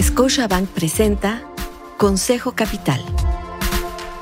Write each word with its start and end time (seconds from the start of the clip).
Scotiabank 0.00 0.68
presenta 0.68 1.42
Consejo 1.96 2.52
Capital. 2.52 3.04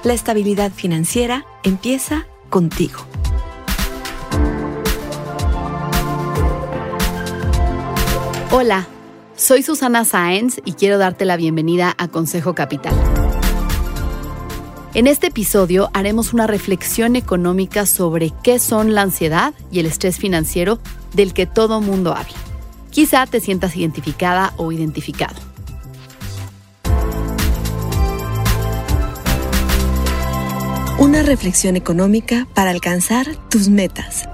La 0.05 0.15
estabilidad 0.15 0.73
financiera 0.73 1.45
empieza 1.65 2.27
contigo. 2.49 3.01
Hola, 8.51 8.87
soy 9.37 9.63
Susana 9.63 10.07
Sáenz 10.07 10.63
y 10.65 10.73
quiero 10.73 10.97
darte 10.97 11.27
la 11.27 11.37
bienvenida 11.37 11.95
a 11.99 12.09
Consejo 12.09 12.55
Capital. 12.55 12.95
En 14.95 15.07
este 15.07 15.27
episodio 15.27 15.91
haremos 15.93 16.33
una 16.33 16.47
reflexión 16.47 17.17
económica 17.17 17.85
sobre 17.85 18.33
qué 18.43 18.59
son 18.59 18.95
la 18.95 19.03
ansiedad 19.03 19.53
y 19.71 19.81
el 19.81 19.87
estrés 19.87 20.17
financiero 20.17 20.79
del 21.13 21.35
que 21.35 21.45
todo 21.45 21.83
mundo 21.83 22.13
habla. 22.13 22.33
Quizá 22.91 23.27
te 23.27 23.41
sientas 23.41 23.77
identificada 23.77 24.55
o 24.57 24.73
identificado. 24.73 25.56
Reflexión 31.23 31.77
económica 31.77 32.47
para 32.55 32.71
alcanzar 32.71 33.27
tus 33.49 33.69
metas. 33.69 34.29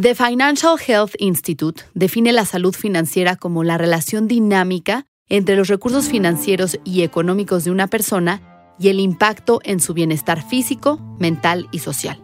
The 0.00 0.14
Financial 0.14 0.76
Health 0.76 1.12
Institute 1.18 1.82
define 1.94 2.32
la 2.32 2.44
salud 2.44 2.74
financiera 2.74 3.36
como 3.36 3.62
la 3.62 3.78
relación 3.78 4.26
dinámica 4.26 5.06
entre 5.28 5.56
los 5.56 5.68
recursos 5.68 6.08
financieros 6.08 6.78
y 6.84 7.02
económicos 7.02 7.64
de 7.64 7.70
una 7.70 7.86
persona 7.86 8.74
y 8.78 8.88
el 8.88 8.98
impacto 8.98 9.60
en 9.62 9.80
su 9.80 9.94
bienestar 9.94 10.42
físico, 10.42 10.98
mental 11.18 11.68
y 11.70 11.78
social. 11.78 12.20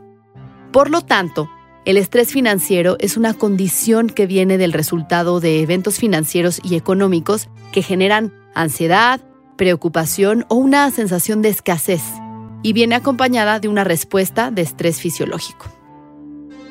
Por 0.73 0.91
lo 0.91 1.01
tanto, 1.03 1.49
el 1.85 1.97
estrés 1.97 2.33
financiero 2.33 2.97
es 2.99 3.17
una 3.17 3.35
condición 3.35 4.09
que 4.09 4.27
viene 4.27 4.59
del 4.59 4.73
resultado 4.73 5.41
de 5.41 5.63
eventos 5.63 5.99
financieros 5.99 6.61
y 6.63 6.75
económicos 6.75 7.49
que 7.73 7.83
generan 7.83 8.33
ansiedad, 8.55 9.21
preocupación 9.61 10.47
o 10.49 10.55
una 10.55 10.91
sensación 10.91 11.43
de 11.43 11.51
escasez, 11.51 12.01
y 12.63 12.73
viene 12.73 12.95
acompañada 12.95 13.61
de 13.61 13.69
una 13.69 13.85
respuesta 13.85 14.51
de 14.51 14.63
estrés 14.63 14.99
fisiológico. 15.03 15.67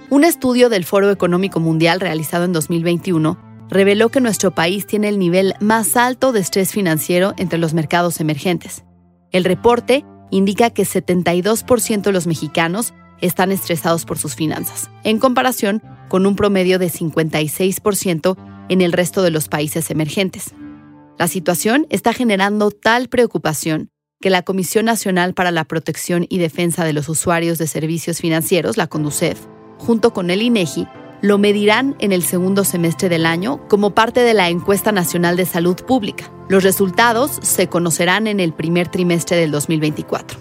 Un 0.09 0.23
estudio 0.23 0.69
del 0.69 0.85
Foro 0.85 1.11
Económico 1.11 1.59
Mundial 1.59 1.99
realizado 1.99 2.45
en 2.45 2.51
2021 2.51 3.37
reveló 3.69 4.09
que 4.09 4.21
nuestro 4.21 4.55
país 4.55 4.87
tiene 4.87 5.07
el 5.07 5.19
nivel 5.19 5.53
más 5.59 5.95
alto 5.97 6.31
de 6.31 6.39
estrés 6.39 6.71
financiero 6.71 7.35
entre 7.37 7.59
los 7.59 7.75
mercados 7.75 8.19
emergentes. 8.21 8.83
El 9.31 9.43
reporte 9.43 10.03
indica 10.31 10.71
que 10.71 10.81
72% 10.81 12.01
de 12.01 12.11
los 12.11 12.25
mexicanos 12.25 12.95
están 13.21 13.51
estresados 13.51 14.05
por 14.05 14.17
sus 14.17 14.33
finanzas, 14.33 14.89
en 15.03 15.19
comparación 15.19 15.83
con 16.07 16.25
un 16.25 16.35
promedio 16.35 16.79
de 16.79 16.89
56% 16.89 18.35
en 18.67 18.81
el 18.81 18.93
resto 18.93 19.21
de 19.21 19.29
los 19.29 19.47
países 19.47 19.91
emergentes. 19.91 20.55
La 21.19 21.27
situación 21.27 21.85
está 21.89 22.13
generando 22.13 22.71
tal 22.71 23.09
preocupación 23.09 23.91
que 24.21 24.29
la 24.29 24.43
Comisión 24.43 24.85
Nacional 24.85 25.33
para 25.33 25.51
la 25.51 25.65
Protección 25.65 26.25
y 26.29 26.37
Defensa 26.37 26.85
de 26.85 26.93
los 26.93 27.09
Usuarios 27.09 27.57
de 27.57 27.67
Servicios 27.67 28.19
Financieros, 28.19 28.77
la 28.77 28.87
CONDUCEF, 28.87 29.37
junto 29.77 30.13
con 30.13 30.29
el 30.29 30.41
INEGI, 30.41 30.87
lo 31.21 31.37
medirán 31.37 31.97
en 31.99 32.13
el 32.13 32.23
segundo 32.23 32.63
semestre 32.63 33.09
del 33.09 33.25
año 33.25 33.67
como 33.67 33.93
parte 33.93 34.21
de 34.21 34.33
la 34.33 34.47
Encuesta 34.47 34.93
Nacional 34.93 35.35
de 35.35 35.45
Salud 35.45 35.75
Pública. 35.75 36.31
Los 36.47 36.63
resultados 36.63 37.37
se 37.41 37.67
conocerán 37.67 38.25
en 38.25 38.39
el 38.39 38.53
primer 38.53 38.87
trimestre 38.87 39.35
del 39.35 39.51
2024. 39.51 40.39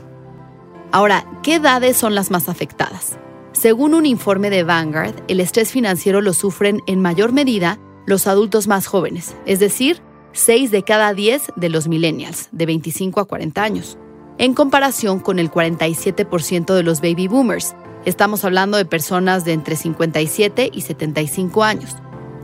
Ahora, 0.92 1.26
¿qué 1.42 1.56
edades 1.56 1.96
son 1.96 2.14
las 2.14 2.30
más 2.30 2.48
afectadas? 2.48 3.18
Según 3.50 3.94
un 3.94 4.06
informe 4.06 4.48
de 4.48 4.62
Vanguard, 4.62 5.24
el 5.26 5.40
estrés 5.40 5.72
financiero 5.72 6.20
lo 6.20 6.34
sufren 6.34 6.82
en 6.86 7.00
mayor 7.00 7.32
medida 7.32 7.80
los 8.06 8.28
adultos 8.28 8.68
más 8.68 8.86
jóvenes, 8.86 9.34
es 9.44 9.58
decir, 9.58 10.02
6 10.32 10.70
de 10.70 10.82
cada 10.82 11.14
10 11.14 11.52
de 11.56 11.68
los 11.68 11.88
millennials, 11.88 12.48
de 12.52 12.66
25 12.66 13.20
a 13.20 13.24
40 13.26 13.62
años, 13.62 13.98
en 14.38 14.54
comparación 14.54 15.20
con 15.20 15.38
el 15.38 15.50
47% 15.50 16.74
de 16.74 16.82
los 16.82 17.00
baby 17.00 17.28
boomers. 17.28 17.74
Estamos 18.04 18.44
hablando 18.44 18.76
de 18.76 18.84
personas 18.84 19.44
de 19.44 19.52
entre 19.52 19.76
57 19.76 20.70
y 20.72 20.80
75 20.82 21.64
años, 21.64 21.96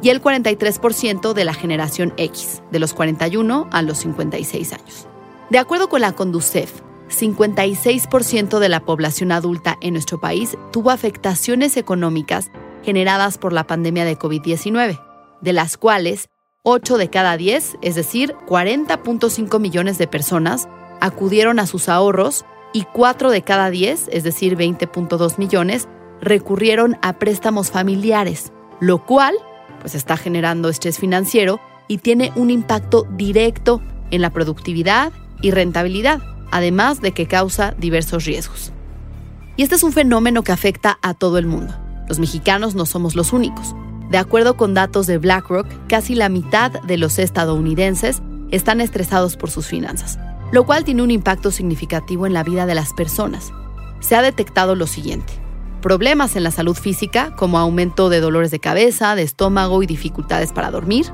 y 0.02 0.10
el 0.10 0.20
43% 0.20 1.32
de 1.32 1.44
la 1.44 1.54
generación 1.54 2.12
X, 2.16 2.62
de 2.70 2.78
los 2.78 2.92
41 2.92 3.68
a 3.70 3.82
los 3.82 3.98
56 3.98 4.72
años. 4.72 5.06
De 5.50 5.58
acuerdo 5.58 5.88
con 5.88 6.02
la 6.02 6.12
Conducef, 6.12 6.82
56% 7.08 8.58
de 8.58 8.68
la 8.68 8.80
población 8.80 9.32
adulta 9.32 9.78
en 9.80 9.94
nuestro 9.94 10.20
país 10.20 10.56
tuvo 10.72 10.90
afectaciones 10.90 11.76
económicas 11.76 12.50
generadas 12.82 13.38
por 13.38 13.52
la 13.52 13.66
pandemia 13.66 14.04
de 14.04 14.18
COVID-19, 14.18 15.00
de 15.40 15.52
las 15.52 15.76
cuales 15.76 16.28
8 16.66 16.96
de 16.96 17.10
cada 17.10 17.36
10, 17.36 17.76
es 17.82 17.94
decir, 17.94 18.34
40.5 18.48 19.60
millones 19.60 19.98
de 19.98 20.06
personas, 20.06 20.66
acudieron 20.98 21.58
a 21.58 21.66
sus 21.66 21.90
ahorros 21.90 22.46
y 22.72 22.84
4 22.84 23.30
de 23.30 23.42
cada 23.42 23.68
10, 23.68 24.08
es 24.10 24.24
decir, 24.24 24.56
20.2 24.56 25.36
millones, 25.36 25.88
recurrieron 26.22 26.96
a 27.02 27.18
préstamos 27.18 27.70
familiares, 27.70 28.50
lo 28.80 29.04
cual 29.04 29.34
pues 29.82 29.94
está 29.94 30.16
generando 30.16 30.70
estrés 30.70 30.98
financiero 30.98 31.60
y 31.86 31.98
tiene 31.98 32.32
un 32.34 32.48
impacto 32.48 33.06
directo 33.10 33.82
en 34.10 34.22
la 34.22 34.30
productividad 34.30 35.12
y 35.42 35.50
rentabilidad, 35.50 36.22
además 36.50 37.02
de 37.02 37.12
que 37.12 37.26
causa 37.26 37.74
diversos 37.76 38.24
riesgos. 38.24 38.72
Y 39.56 39.64
este 39.64 39.74
es 39.74 39.82
un 39.82 39.92
fenómeno 39.92 40.42
que 40.42 40.52
afecta 40.52 40.98
a 41.02 41.12
todo 41.12 41.36
el 41.36 41.44
mundo. 41.44 41.74
Los 42.08 42.20
mexicanos 42.20 42.74
no 42.74 42.86
somos 42.86 43.16
los 43.16 43.34
únicos. 43.34 43.74
De 44.14 44.18
acuerdo 44.18 44.56
con 44.56 44.74
datos 44.74 45.08
de 45.08 45.18
BlackRock, 45.18 45.66
casi 45.88 46.14
la 46.14 46.28
mitad 46.28 46.70
de 46.70 46.98
los 46.98 47.18
estadounidenses 47.18 48.22
están 48.52 48.80
estresados 48.80 49.36
por 49.36 49.50
sus 49.50 49.66
finanzas, 49.66 50.20
lo 50.52 50.64
cual 50.64 50.84
tiene 50.84 51.02
un 51.02 51.10
impacto 51.10 51.50
significativo 51.50 52.24
en 52.24 52.32
la 52.32 52.44
vida 52.44 52.64
de 52.64 52.76
las 52.76 52.92
personas. 52.92 53.52
Se 53.98 54.14
ha 54.14 54.22
detectado 54.22 54.76
lo 54.76 54.86
siguiente. 54.86 55.32
Problemas 55.82 56.36
en 56.36 56.44
la 56.44 56.52
salud 56.52 56.76
física, 56.76 57.34
como 57.34 57.58
aumento 57.58 58.08
de 58.08 58.20
dolores 58.20 58.52
de 58.52 58.60
cabeza, 58.60 59.16
de 59.16 59.22
estómago 59.22 59.82
y 59.82 59.86
dificultades 59.86 60.52
para 60.52 60.70
dormir. 60.70 61.06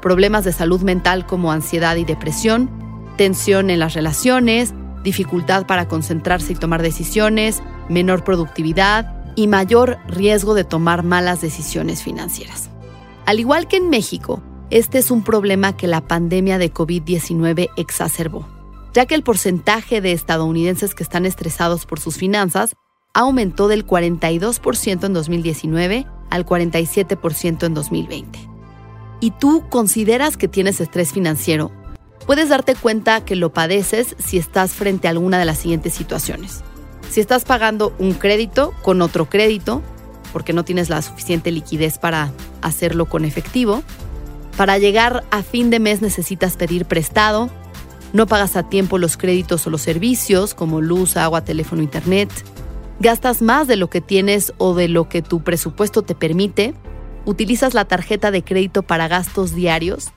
Problemas 0.00 0.44
de 0.44 0.52
salud 0.52 0.82
mental 0.82 1.26
como 1.26 1.50
ansiedad 1.50 1.96
y 1.96 2.04
depresión. 2.04 2.70
Tensión 3.16 3.70
en 3.70 3.80
las 3.80 3.94
relaciones, 3.94 4.72
dificultad 5.02 5.66
para 5.66 5.88
concentrarse 5.88 6.52
y 6.52 6.54
tomar 6.54 6.80
decisiones, 6.80 7.60
menor 7.88 8.22
productividad, 8.22 9.15
y 9.36 9.46
mayor 9.46 9.98
riesgo 10.08 10.54
de 10.54 10.64
tomar 10.64 11.04
malas 11.04 11.40
decisiones 11.40 12.02
financieras. 12.02 12.70
Al 13.26 13.38
igual 13.38 13.68
que 13.68 13.76
en 13.76 13.90
México, 13.90 14.42
este 14.70 14.98
es 14.98 15.12
un 15.12 15.22
problema 15.22 15.76
que 15.76 15.86
la 15.86 16.00
pandemia 16.00 16.58
de 16.58 16.72
COVID-19 16.72 17.70
exacerbó, 17.76 18.48
ya 18.94 19.06
que 19.06 19.14
el 19.14 19.22
porcentaje 19.22 20.00
de 20.00 20.12
estadounidenses 20.12 20.94
que 20.94 21.04
están 21.04 21.26
estresados 21.26 21.86
por 21.86 22.00
sus 22.00 22.16
finanzas 22.16 22.74
aumentó 23.14 23.68
del 23.68 23.86
42% 23.86 25.04
en 25.04 25.12
2019 25.12 26.06
al 26.30 26.44
47% 26.44 27.66
en 27.66 27.74
2020. 27.74 28.38
¿Y 29.20 29.30
tú 29.32 29.64
consideras 29.68 30.36
que 30.36 30.48
tienes 30.48 30.80
estrés 30.80 31.12
financiero? 31.12 31.70
Puedes 32.26 32.48
darte 32.48 32.74
cuenta 32.74 33.24
que 33.24 33.36
lo 33.36 33.52
padeces 33.52 34.16
si 34.18 34.38
estás 34.38 34.72
frente 34.72 35.08
a 35.08 35.10
alguna 35.10 35.38
de 35.38 35.44
las 35.44 35.58
siguientes 35.58 35.94
situaciones 35.94 36.64
si 37.10 37.20
estás 37.20 37.44
pagando 37.44 37.94
un 37.98 38.12
crédito 38.12 38.74
con 38.82 39.02
otro 39.02 39.28
crédito, 39.28 39.82
porque 40.32 40.52
no 40.52 40.64
tienes 40.64 40.90
la 40.90 41.02
suficiente 41.02 41.50
liquidez 41.50 41.98
para 41.98 42.32
hacerlo 42.62 43.06
con 43.06 43.24
efectivo, 43.24 43.82
para 44.56 44.78
llegar 44.78 45.24
a 45.30 45.42
fin 45.42 45.70
de 45.70 45.80
mes 45.80 46.02
necesitas 46.02 46.56
pedir 46.56 46.86
prestado, 46.86 47.50
no 48.12 48.26
pagas 48.26 48.56
a 48.56 48.68
tiempo 48.68 48.98
los 48.98 49.16
créditos 49.16 49.66
o 49.66 49.70
los 49.70 49.82
servicios 49.82 50.54
como 50.54 50.80
luz, 50.80 51.16
agua, 51.16 51.44
teléfono, 51.44 51.82
internet, 51.82 52.30
gastas 53.00 53.42
más 53.42 53.66
de 53.66 53.76
lo 53.76 53.90
que 53.90 54.00
tienes 54.00 54.54
o 54.58 54.74
de 54.74 54.88
lo 54.88 55.08
que 55.08 55.22
tu 55.22 55.42
presupuesto 55.42 56.02
te 56.02 56.14
permite, 56.14 56.74
utilizas 57.24 57.74
la 57.74 57.84
tarjeta 57.84 58.30
de 58.30 58.42
crédito 58.42 58.82
para 58.82 59.08
gastos 59.08 59.54
diarios. 59.54 60.12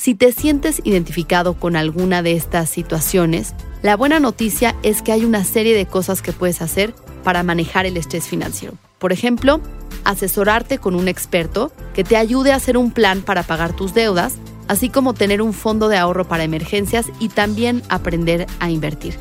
Si 0.00 0.14
te 0.14 0.32
sientes 0.32 0.80
identificado 0.84 1.52
con 1.52 1.76
alguna 1.76 2.22
de 2.22 2.32
estas 2.32 2.70
situaciones, 2.70 3.52
la 3.82 3.98
buena 3.98 4.18
noticia 4.18 4.74
es 4.82 5.02
que 5.02 5.12
hay 5.12 5.26
una 5.26 5.44
serie 5.44 5.76
de 5.76 5.84
cosas 5.84 6.22
que 6.22 6.32
puedes 6.32 6.62
hacer 6.62 6.94
para 7.22 7.42
manejar 7.42 7.84
el 7.84 7.98
estrés 7.98 8.26
financiero. 8.26 8.72
Por 8.98 9.12
ejemplo, 9.12 9.60
asesorarte 10.04 10.78
con 10.78 10.94
un 10.94 11.06
experto 11.06 11.70
que 11.92 12.02
te 12.02 12.16
ayude 12.16 12.52
a 12.52 12.56
hacer 12.56 12.78
un 12.78 12.92
plan 12.92 13.20
para 13.20 13.42
pagar 13.42 13.76
tus 13.76 13.92
deudas, 13.92 14.36
así 14.68 14.88
como 14.88 15.12
tener 15.12 15.42
un 15.42 15.52
fondo 15.52 15.88
de 15.88 15.98
ahorro 15.98 16.26
para 16.26 16.44
emergencias 16.44 17.04
y 17.18 17.28
también 17.28 17.82
aprender 17.90 18.46
a 18.58 18.70
invertir. 18.70 19.18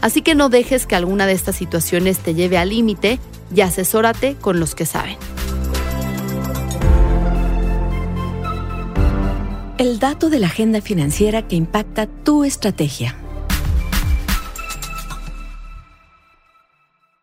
Así 0.00 0.22
que 0.22 0.36
no 0.36 0.48
dejes 0.48 0.86
que 0.86 0.94
alguna 0.94 1.26
de 1.26 1.32
estas 1.32 1.56
situaciones 1.56 2.20
te 2.20 2.34
lleve 2.34 2.56
al 2.56 2.68
límite 2.68 3.18
y 3.52 3.62
asesórate 3.62 4.36
con 4.36 4.60
los 4.60 4.76
que 4.76 4.86
saben. 4.86 5.16
El 9.80 9.98
dato 9.98 10.28
de 10.28 10.38
la 10.38 10.48
agenda 10.48 10.82
financiera 10.82 11.48
que 11.48 11.56
impacta 11.56 12.06
tu 12.06 12.44
estrategia. 12.44 13.16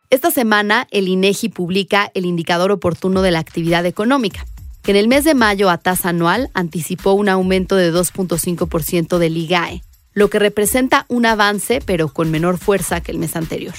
Esta 0.09 0.31
semana, 0.31 0.87
el 0.89 1.07
INEGI 1.07 1.49
publica 1.49 2.09
el 2.15 2.25
indicador 2.25 2.71
oportuno 2.71 3.21
de 3.21 3.29
la 3.29 3.37
actividad 3.37 3.85
económica. 3.85 4.47
que 4.81 4.89
en 4.89 4.97
el 4.97 5.07
mes 5.07 5.23
de 5.23 5.35
mayo 5.35 5.69
a 5.69 5.77
tasa 5.77 6.09
anual 6.09 6.49
anticipó 6.55 7.11
un 7.11 7.29
aumento 7.29 7.75
de 7.75 7.93
2.5% 7.93 9.19
del 9.19 9.37
IGAE, 9.37 9.83
lo 10.13 10.31
que 10.31 10.39
representa 10.39 11.05
un 11.09 11.27
avance 11.27 11.79
pero 11.85 12.11
con 12.11 12.31
menor 12.31 12.57
fuerza 12.57 13.01
que 13.01 13.11
el 13.11 13.19
mes 13.19 13.35
anterior. 13.35 13.75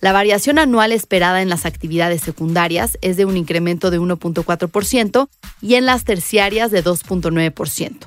La 0.00 0.12
variación 0.12 0.58
anual 0.58 0.92
esperada 0.92 1.40
en 1.40 1.48
las 1.48 1.64
actividades 1.64 2.20
secundarias 2.20 2.98
es 3.00 3.16
de 3.16 3.24
un 3.24 3.36
incremento 3.36 3.90
de 3.90 3.98
1.4% 3.98 5.28
y 5.62 5.74
en 5.74 5.86
las 5.86 6.04
terciarias 6.04 6.70
de 6.70 6.84
2.9%. 6.84 8.06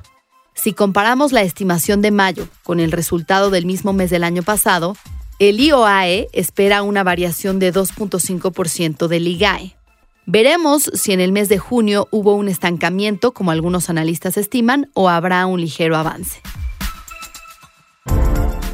Si 0.53 0.73
comparamos 0.73 1.31
la 1.31 1.41
estimación 1.41 2.01
de 2.01 2.11
mayo 2.11 2.47
con 2.63 2.79
el 2.79 2.91
resultado 2.91 3.49
del 3.49 3.65
mismo 3.65 3.93
mes 3.93 4.09
del 4.09 4.23
año 4.23 4.43
pasado, 4.43 4.95
el 5.39 5.59
IOAE 5.59 6.27
espera 6.33 6.83
una 6.83 7.03
variación 7.03 7.59
de 7.59 7.73
2.5% 7.73 9.07
del 9.07 9.27
IGAE. 9.27 9.75
Veremos 10.25 10.91
si 10.93 11.13
en 11.13 11.21
el 11.21 11.31
mes 11.31 11.49
de 11.49 11.57
junio 11.57 12.07
hubo 12.11 12.35
un 12.35 12.49
estancamiento, 12.49 13.33
como 13.33 13.49
algunos 13.49 13.89
analistas 13.89 14.37
estiman, 14.37 14.91
o 14.93 15.09
habrá 15.09 15.45
un 15.47 15.59
ligero 15.61 15.95
avance. 15.95 16.41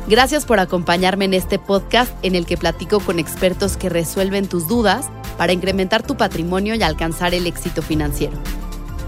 Gracias 0.07 0.45
por 0.45 0.59
acompañarme 0.59 1.25
en 1.25 1.33
este 1.33 1.57
podcast 1.57 2.13
en 2.21 2.35
el 2.35 2.45
que 2.45 2.57
platico 2.57 2.99
con 2.99 3.17
expertos 3.17 3.75
que 3.75 3.89
resuelven 3.89 4.47
tus 4.47 4.67
dudas 4.67 5.07
para 5.37 5.51
incrementar 5.51 6.03
tu 6.03 6.15
patrimonio 6.15 6.75
y 6.75 6.83
alcanzar 6.83 7.33
el 7.33 7.47
éxito 7.47 7.81
financiero. 7.81 8.37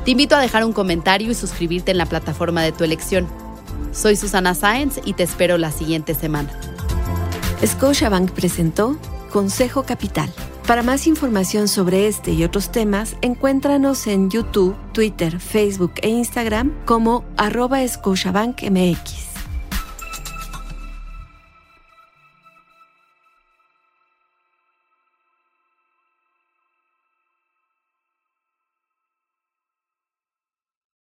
Te 0.06 0.12
invito 0.12 0.36
a 0.36 0.42
dejar 0.42 0.66
un 0.66 0.74
comentario 0.74 1.30
y 1.30 1.36
suscribirte 1.36 1.92
en 1.92 2.00
la 2.00 2.08
plataforma 2.08 2.64
de 2.64 2.72
tu 2.72 2.84
elección. 2.84 3.28
Soy 3.92 4.16
Susana 4.16 4.56
Sáenz 4.56 5.00
y 5.06 5.14
te 5.14 5.24
espero 5.24 5.58
la 5.58 5.72
siguiente 5.72 6.16
semana. 6.16 6.50
Scotiabank 7.64 8.32
presentó 8.32 8.98
Consejo 9.32 9.84
Capital. 9.84 10.32
Para 10.66 10.82
más 10.82 11.08
información 11.08 11.68
sobre 11.68 12.08
este 12.08 12.32
y 12.32 12.44
otros 12.44 12.72
temas, 12.72 13.16
encuéntranos 13.22 14.08
en 14.08 14.30
YouTube, 14.30 14.76
Twitter, 14.94 15.40
Facebook 15.40 15.94
e 16.02 16.10
Instagram 16.10 16.74
como 16.86 17.24
arroba 17.38 17.88
Scotiabank 17.88 18.64
MX. 18.64 19.27